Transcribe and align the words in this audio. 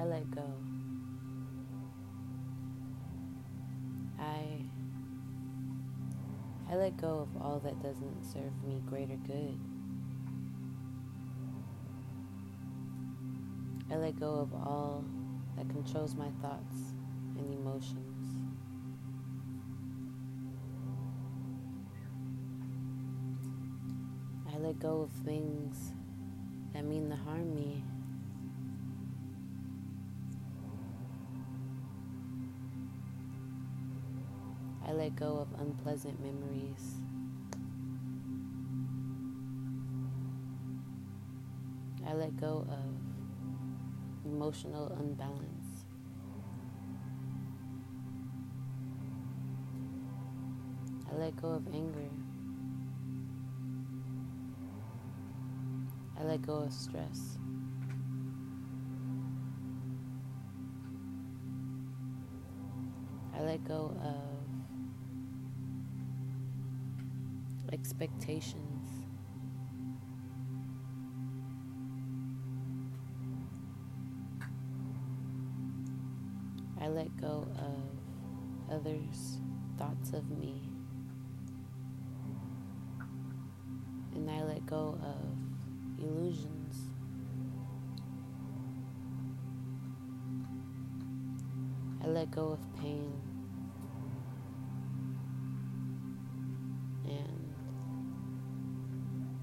I 0.00 0.04
let 0.04 0.30
go. 0.30 0.46
I 4.18 4.64
I 6.70 6.76
let 6.76 6.96
go 6.96 7.18
of 7.18 7.42
all 7.42 7.60
that 7.62 7.82
doesn't 7.82 8.24
serve 8.24 8.64
me 8.66 8.80
greater 8.88 9.16
good. 9.26 9.60
I 13.92 13.96
let 13.96 14.18
go 14.18 14.36
of 14.36 14.54
all 14.54 15.04
that 15.58 15.68
controls 15.68 16.14
my 16.14 16.30
thoughts 16.40 16.94
and 17.36 17.52
emotions. 17.52 18.38
I 24.50 24.56
let 24.56 24.78
go 24.78 25.02
of 25.02 25.10
things 25.26 25.92
that 26.72 26.86
mean 26.86 27.10
to 27.10 27.16
harm 27.16 27.54
me. 27.54 27.84
I 34.86 34.92
let 34.92 35.14
go 35.16 35.38
of 35.38 35.60
unpleasant 35.60 36.18
memories. 36.20 36.94
I 42.06 42.14
let 42.14 42.36
go 42.40 42.66
of 42.68 44.24
emotional 44.24 44.88
unbalance. 44.98 45.84
I 51.10 51.16
let 51.16 51.40
go 51.40 51.48
of 51.48 51.66
anger. 51.72 52.10
I 56.18 56.24
let 56.24 56.42
go 56.42 56.54
of 56.54 56.72
stress. 56.72 57.38
I 63.36 63.42
let 63.42 63.64
go 63.64 63.96
of 64.02 64.29
expectations. 67.80 69.06
I 76.78 76.88
let 76.88 77.16
go 77.16 77.48
of 77.56 78.74
others' 78.74 79.38
thoughts 79.78 80.12
of 80.12 80.28
me. 80.30 80.60
And 84.14 84.30
I 84.30 84.42
let 84.42 84.66
go 84.66 84.98
of 85.02 86.04
illusions. 86.04 86.90
I 92.04 92.08
let 92.08 92.30
go 92.30 92.48
of 92.48 92.76
pain. 92.76 93.29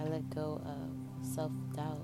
I 0.00 0.04
let 0.04 0.30
go 0.30 0.62
of 0.64 1.26
self 1.26 1.52
doubt. 1.76 2.00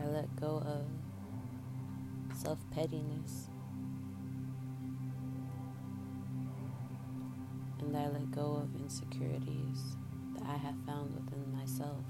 I 0.00 0.06
let 0.06 0.34
go 0.36 0.62
of 0.64 0.86
self 2.34 2.58
pettiness. 2.70 3.50
And 7.80 7.96
I 7.96 8.08
let 8.08 8.30
go 8.30 8.62
of 8.62 8.80
insecurities 8.80 9.96
that 10.34 10.44
I 10.46 10.56
have 10.56 10.76
found 10.86 11.14
within 11.14 11.52
myself. 11.54 12.04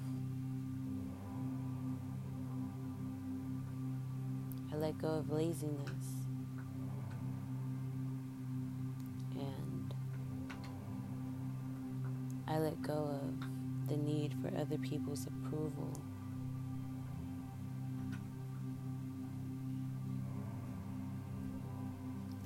I 4.73 4.77
let 4.77 4.99
go 4.99 5.09
of 5.09 5.31
laziness. 5.31 6.22
People's 14.83 15.27
approval. 15.27 15.93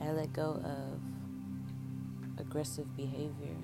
I 0.01 0.11
let 0.11 0.33
go 0.33 0.61
of 0.63 1.01
aggressive 2.39 2.95
behavior. 2.97 3.57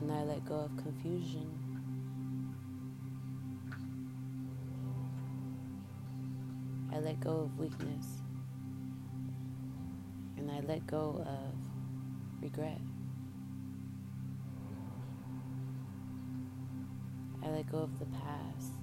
And 0.00 0.10
I 0.10 0.22
let 0.24 0.44
go 0.44 0.56
of 0.56 0.76
confusion. 0.82 1.46
I 6.92 6.98
let 6.98 7.20
go 7.20 7.42
of 7.42 7.58
weakness. 7.58 8.06
And 10.36 10.50
I 10.50 10.60
let 10.60 10.84
go 10.86 11.24
of 11.24 12.42
regret. 12.42 12.80
I 17.44 17.48
let 17.48 17.70
go 17.70 17.78
of 17.78 17.98
the 17.98 18.06
past. 18.06 18.74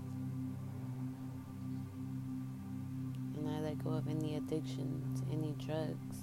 And 3.35 3.47
I 3.47 3.59
let 3.61 3.83
go 3.83 3.91
of 3.91 4.07
any 4.07 4.35
addiction 4.35 5.01
to 5.15 5.31
any 5.31 5.55
drugs. 5.57 6.17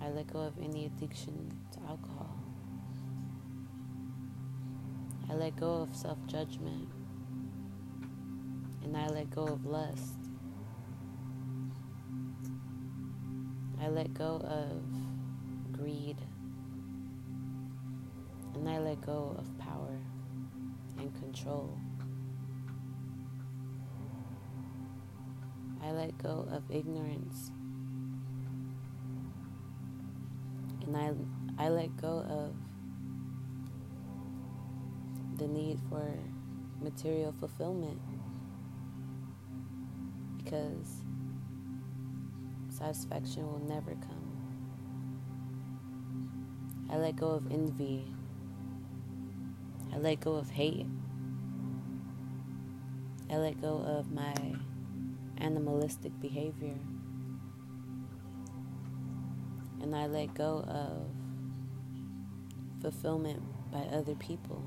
I 0.00 0.08
let 0.08 0.32
go 0.32 0.40
of 0.40 0.54
any 0.62 0.86
addiction 0.86 1.52
to 1.72 1.80
alcohol. 1.80 2.34
I 5.30 5.34
let 5.34 5.56
go 5.56 5.82
of 5.82 5.94
self 5.94 6.18
judgment. 6.26 6.88
And 8.82 8.96
I 8.96 9.08
let 9.08 9.30
go 9.30 9.44
of 9.44 9.66
lust. 9.66 10.14
I 13.80 13.88
let 13.88 14.14
go 14.14 14.40
of 14.44 14.82
greed. 15.72 16.16
Go 19.08 19.34
of 19.38 19.58
power 19.58 19.98
and 20.98 21.14
control. 21.18 21.78
I 25.82 25.92
let 25.92 26.18
go 26.18 26.46
of 26.52 26.62
ignorance. 26.70 27.50
And 30.82 30.94
I, 30.94 31.14
I 31.64 31.70
let 31.70 31.96
go 31.96 32.18
of 32.28 32.54
the 35.38 35.48
need 35.48 35.78
for 35.88 36.12
material 36.78 37.32
fulfillment 37.40 38.02
because 40.36 41.02
satisfaction 42.68 43.46
will 43.50 43.66
never 43.66 43.92
come. 43.92 44.36
I 46.90 46.98
let 46.98 47.16
go 47.16 47.28
of 47.28 47.50
envy. 47.50 48.04
I 49.98 50.00
let 50.00 50.20
go 50.20 50.36
of 50.36 50.48
hate. 50.48 50.86
I 53.28 53.36
let 53.36 53.60
go 53.60 53.78
of 53.78 54.12
my 54.12 54.32
animalistic 55.38 56.12
behavior. 56.20 56.78
And 59.82 59.96
I 59.96 60.06
let 60.06 60.34
go 60.34 60.62
of 60.68 61.02
fulfillment 62.80 63.42
by 63.72 63.80
other 63.92 64.14
people. 64.14 64.62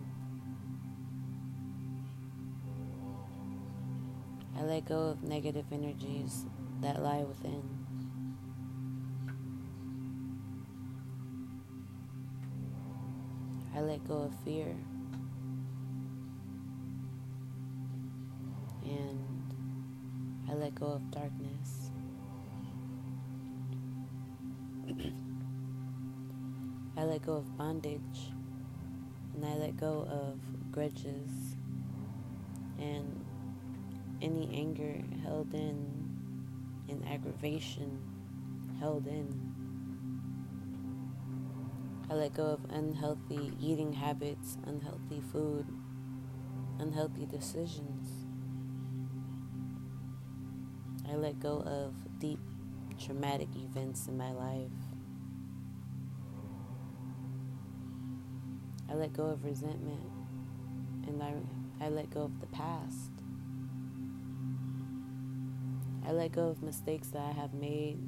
I 4.60 4.64
let 4.64 4.84
go 4.84 5.00
of 5.04 5.24
negative 5.24 5.68
energies 5.72 6.46
that 6.82 7.02
lie 7.02 7.24
within. 7.24 7.64
I 13.74 13.80
let 13.80 14.06
go 14.06 14.24
of 14.24 14.36
fear. 14.44 14.76
Go 20.82 20.88
of 20.88 21.12
darkness. 21.12 21.92
I 26.98 27.04
let 27.04 27.22
go 27.24 27.34
of 27.34 27.56
bondage. 27.56 28.34
And 29.36 29.46
I 29.46 29.54
let 29.56 29.78
go 29.78 30.08
of 30.10 30.40
grudges 30.72 31.56
and 32.80 33.24
any 34.22 34.50
anger 34.54 35.04
held 35.24 35.54
in 35.54 36.10
and 36.90 37.08
aggravation 37.08 38.02
held 38.80 39.06
in. 39.06 39.54
I 42.10 42.16
let 42.16 42.34
go 42.34 42.46
of 42.46 42.66
unhealthy 42.72 43.54
eating 43.62 43.94
habits, 43.94 44.58
unhealthy 44.66 45.22
food, 45.32 45.68
unhealthy 46.80 47.28
decisions. 47.28 48.01
I 51.12 51.16
let 51.16 51.42
go 51.42 51.62
of 51.64 51.94
deep 52.20 52.40
traumatic 52.98 53.50
events 53.56 54.08
in 54.08 54.18
my 54.18 54.32
life. 54.32 54.72
I 58.90 58.94
let 58.94 59.12
go 59.12 59.26
of 59.26 59.44
resentment 59.44 60.00
and 61.08 61.22
I, 61.22 61.34
I 61.84 61.90
let 61.90 62.12
go 62.12 62.22
of 62.22 62.40
the 62.40 62.48
past. 62.48 63.12
I 66.08 66.14
let 66.14 66.32
go 66.32 66.48
of 66.48 66.64
mistakes 66.64 67.10
that 67.10 67.22
I 67.22 67.34
have 67.34 67.54
made 67.54 68.00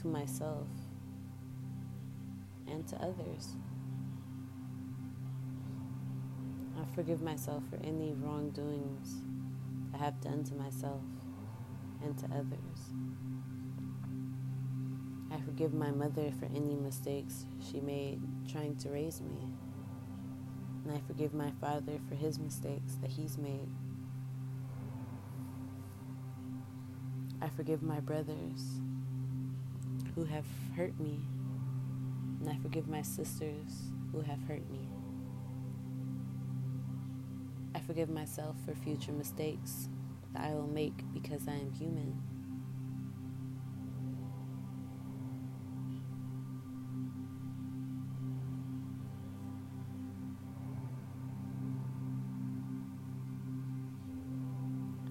to 0.00 0.06
myself 0.06 0.68
and 2.68 2.86
to 2.86 2.96
others. 2.96 3.56
I 6.80 6.94
forgive 6.94 7.20
myself 7.20 7.64
for 7.68 7.76
any 7.82 8.12
wrongdoings 8.12 9.22
I 9.92 9.96
have 9.96 10.20
done 10.20 10.44
to 10.44 10.54
myself 10.54 11.02
and 12.02 12.16
to 12.18 12.26
others. 12.26 12.92
I 15.32 15.40
forgive 15.40 15.74
my 15.74 15.90
mother 15.90 16.32
for 16.38 16.46
any 16.46 16.74
mistakes 16.74 17.46
she 17.60 17.80
made 17.80 18.20
trying 18.50 18.76
to 18.76 18.90
raise 18.90 19.20
me. 19.20 19.48
And 20.84 20.96
I 20.96 21.00
forgive 21.06 21.34
my 21.34 21.50
father 21.60 21.98
for 22.08 22.14
his 22.14 22.38
mistakes 22.38 22.94
that 23.02 23.10
he's 23.10 23.36
made. 23.36 23.68
I 27.42 27.48
forgive 27.48 27.82
my 27.82 28.00
brothers 28.00 28.80
who 30.14 30.24
have 30.24 30.46
hurt 30.76 30.98
me. 30.98 31.20
And 32.40 32.48
I 32.48 32.56
forgive 32.62 32.88
my 32.88 33.02
sisters 33.02 33.90
who 34.12 34.20
have 34.20 34.40
hurt 34.48 34.68
me. 34.70 34.88
I 37.74 37.80
forgive 37.80 38.08
myself 38.08 38.56
for 38.64 38.74
future 38.74 39.12
mistakes 39.12 39.88
that 40.36 40.44
I 40.44 40.54
will 40.54 40.66
make 40.66 40.94
because 41.12 41.48
I 41.48 41.52
am 41.52 41.72
human. 41.72 42.20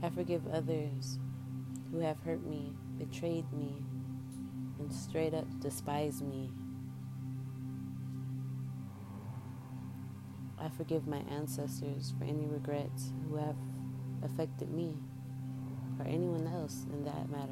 I 0.03 0.09
forgive 0.09 0.45
others 0.47 1.19
who 1.91 1.99
have 1.99 2.19
hurt 2.19 2.45
me, 2.45 2.73
betrayed 2.97 3.51
me, 3.51 3.83
and 4.79 4.93
straight 4.93 5.33
up 5.33 5.47
despised 5.59 6.21
me. 6.21 6.51
I 10.59 10.69
forgive 10.69 11.07
my 11.07 11.23
ancestors 11.29 12.13
for 12.17 12.25
any 12.25 12.45
regrets 12.45 13.11
who 13.27 13.35
have 13.37 13.55
affected 14.23 14.69
me 14.69 14.97
or 15.99 16.05
anyone 16.05 16.47
else 16.47 16.85
in 16.91 17.03
that 17.05 17.29
matter. 17.29 17.51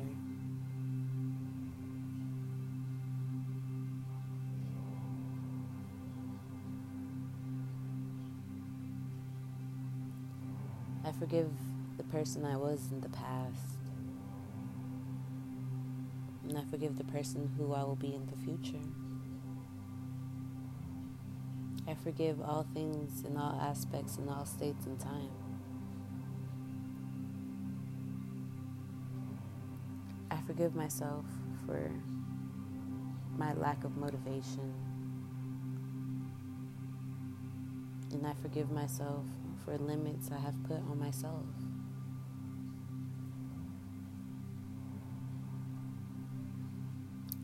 I 11.06 11.12
forgive 11.12 11.51
the 11.98 12.04
person 12.04 12.45
I 12.45 12.56
was 12.56 12.92
in 12.92 13.01
the 13.01 13.10
past. 13.10 13.78
And 16.48 16.57
I 16.57 16.63
forgive 16.69 16.98
the 16.98 17.04
person 17.04 17.51
who 17.57 17.74
I 17.74 17.84
will 17.84 17.96
be 17.96 18.13
in 18.13 18.25
the 18.25 18.38
future. 18.38 18.84
I 21.88 21.94
forgive 21.96 22.42
all 22.42 22.66
things 22.74 23.24
in 23.25 23.36
all 23.36 23.60
aspects 23.62 24.18
in 24.18 24.30
all 24.30 24.46
states 24.46 24.86
and 24.86 25.00
time. 25.00 25.43
Forgive 30.54 30.76
myself 30.76 31.26
for 31.66 31.90
my 33.36 33.54
lack 33.54 33.84
of 33.84 33.98
motivation. 33.98 34.72
And 38.12 38.28
I 38.28 38.34
forgive 38.40 38.70
myself 38.70 39.26
for 39.66 39.76
limits 39.80 40.30
I 40.32 40.40
have 40.40 40.54
put 40.66 40.78
on 40.78 41.00
myself. 41.00 41.46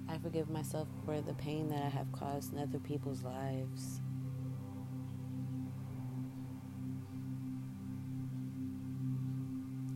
I 0.07 0.19
forgive 0.19 0.47
myself 0.51 0.87
for 1.03 1.19
the 1.19 1.33
pain 1.33 1.67
that 1.69 1.81
I 1.81 1.89
have 1.89 2.11
caused 2.11 2.53
in 2.53 2.59
other 2.59 2.77
people's 2.77 3.23
lives. 3.23 4.01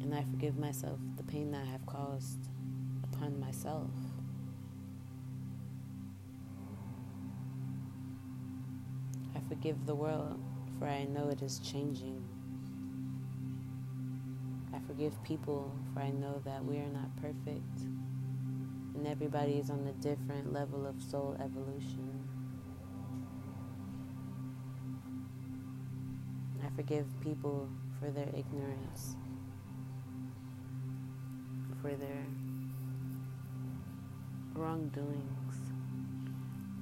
And 0.01 0.15
I 0.15 0.23
forgive 0.31 0.57
myself 0.57 0.97
the 1.15 1.23
pain 1.23 1.51
that 1.51 1.61
I 1.61 1.65
have 1.65 1.85
caused 1.85 2.49
upon 3.23 3.39
myself. 3.39 3.89
I 9.35 9.39
forgive 9.47 9.85
the 9.85 9.95
world, 9.95 10.39
for 10.77 10.87
I 10.87 11.05
know 11.05 11.29
it 11.29 11.41
is 11.41 11.59
changing. 11.59 12.23
I 14.73 14.79
forgive 14.87 15.21
people, 15.23 15.71
for 15.93 16.01
I 16.01 16.09
know 16.09 16.41
that 16.45 16.63
we 16.65 16.77
are 16.77 16.89
not 16.89 17.15
perfect 17.21 17.81
and 18.95 19.07
everybody 19.07 19.53
is 19.53 19.69
on 19.71 19.87
a 19.87 19.93
different 20.03 20.53
level 20.53 20.85
of 20.85 21.01
soul 21.01 21.35
evolution. 21.43 22.27
I 26.63 26.69
forgive 26.75 27.05
people 27.21 27.69
for 27.99 28.11
their 28.11 28.29
ignorance, 28.35 29.15
for 31.81 31.95
their 31.95 32.25
wrongdoings 34.55 35.55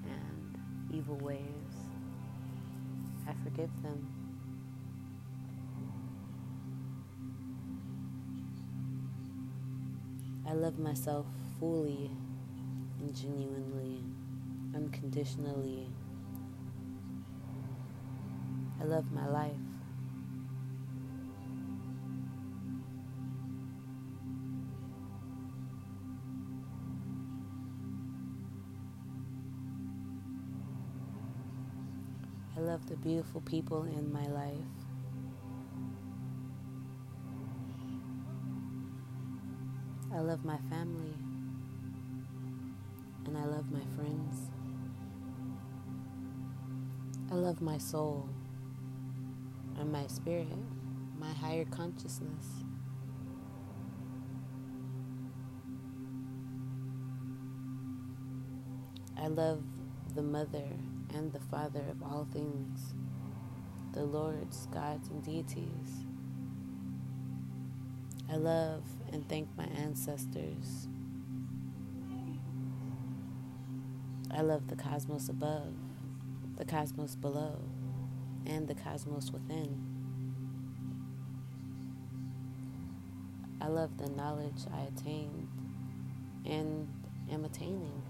and 0.04 0.58
evil 0.92 1.18
ways. 1.18 1.40
I 3.28 3.34
forgive 3.44 3.70
them. 3.82 4.08
I 10.48 10.54
love 10.54 10.80
myself 10.80 11.26
fully 11.60 12.12
and 13.00 13.16
genuinely, 13.16 14.04
unconditionally. 14.76 15.88
I 18.82 18.84
love 18.84 19.12
my 19.12 19.28
life. 19.28 19.71
Love 32.72 32.88
the 32.88 32.96
beautiful 32.96 33.42
people 33.42 33.84
in 33.84 34.14
my 34.14 34.26
life. 34.28 34.56
I 40.16 40.20
love 40.20 40.46
my 40.46 40.58
family 40.70 41.14
and 43.26 43.38
I 43.38 43.44
love 43.44 43.70
my 43.74 43.84
friends. 43.98 44.52
I 47.30 47.36
love 47.36 47.60
my 47.60 47.78
soul 47.78 48.30
and 49.78 49.92
my 49.92 50.08
spirit, 50.08 50.48
my 51.20 51.34
higher 51.34 51.66
consciousness. 51.66 52.64
I 59.18 59.28
love 59.28 59.62
the 60.16 60.24
mother 60.24 60.70
and 61.14 61.32
the 61.34 61.40
father 61.40 61.84
of 61.90 62.04
all 62.04 62.28
things, 62.32 62.94
the 63.94 64.04
lords, 64.04 64.68
gods, 64.74 65.10
and 65.10 65.24
deities. 65.24 66.06
I 68.32 68.38
love 68.38 68.84
and 69.12 69.28
thank 69.28 69.50
my 69.58 69.66
ancestors 69.66 70.88
I 74.34 74.42
love 74.44 74.70
the 74.70 74.78
cosmos 74.78 75.28
above, 75.28 75.74
the 76.56 76.64
cosmos 76.64 77.16
below, 77.16 77.60
and 78.46 78.66
the 78.66 78.76
cosmos 78.76 79.30
within. 79.30 79.78
I 83.60 83.68
love 83.68 83.98
the 83.98 84.10
knowledge 84.10 84.64
I 84.74 84.84
attained 84.84 85.50
and 86.46 86.88
am 87.30 87.44
attaining. 87.44 88.02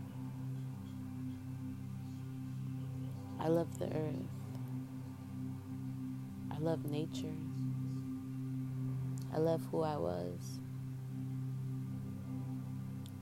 I 3.43 3.47
love 3.47 3.79
the 3.79 3.85
earth. 3.85 4.29
I 6.51 6.59
love 6.59 6.85
nature. 6.85 7.33
I 9.33 9.39
love 9.39 9.61
who 9.71 9.81
I 9.81 9.97
was. 9.97 10.59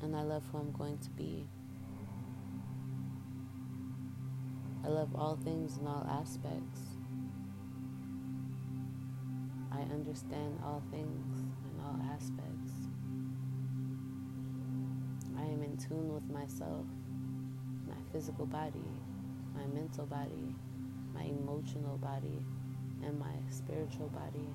And 0.01 0.13
I 0.17 0.23
love 0.23 0.43
who 0.51 0.57
I'm 0.57 0.73
going 0.73 0.97
to 0.97 1.09
be. 1.11 1.47
I 4.83 4.89
love 4.89 5.15
all 5.15 5.37
things 5.37 5.77
and 5.77 5.87
all 5.87 6.05
aspects. 6.09 6.81
I 9.71 9.79
understand 9.93 10.59
all 10.65 10.83
things 10.91 11.39
and 11.39 11.81
all 11.81 11.97
aspects. 12.13 12.73
I 15.37 15.43
am 15.43 15.63
in 15.63 15.77
tune 15.77 16.13
with 16.13 16.29
myself, 16.29 16.85
my 17.87 17.95
physical 18.11 18.45
body, 18.45 18.83
my 19.55 19.65
mental 19.67 20.05
body, 20.05 20.55
my 21.13 21.23
emotional 21.23 21.97
body, 21.97 22.45
and 23.03 23.19
my 23.19 23.33
spiritual 23.49 24.09
body. 24.09 24.47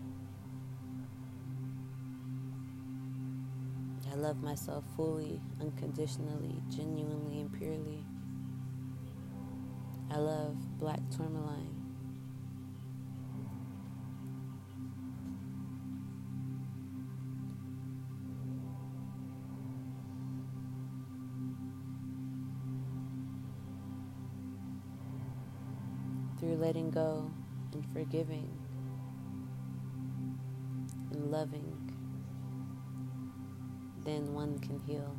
I 4.10 4.16
love 4.16 4.42
myself 4.42 4.84
fully, 4.96 5.40
unconditionally, 5.60 6.62
genuinely, 6.70 7.40
and 7.40 7.52
purely. 7.52 8.04
I 10.10 10.18
love 10.18 10.56
black 10.78 11.00
tourmaline. 11.10 11.74
Letting 26.64 26.90
go 26.90 27.30
and 27.75 27.85
forgiving 27.92 28.49
and 31.12 31.30
loving, 31.30 31.76
then 34.02 34.33
one 34.33 34.59
can 34.61 34.80
heal. 34.87 35.14